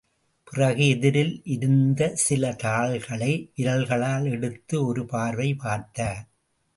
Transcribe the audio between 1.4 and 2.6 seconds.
இருந்த சில